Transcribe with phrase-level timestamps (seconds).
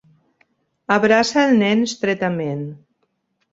[0.95, 2.67] Abraça el nen estretament.